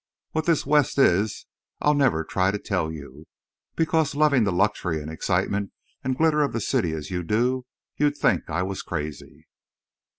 [0.31, 1.45] What this West is
[1.79, 3.27] I'll never try to tell you,
[3.75, 5.71] because, loving the luxury and excitement
[6.03, 9.47] and glitter of the city as you do, you'd think I was crazy.